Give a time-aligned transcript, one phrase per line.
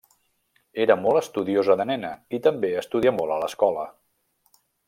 [0.85, 3.89] Era molt estudiosa de nena, i també estudià molt a l'escola.